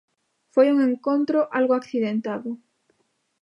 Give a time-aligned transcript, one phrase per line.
[0.53, 2.49] Foi un encontro algo accidentado.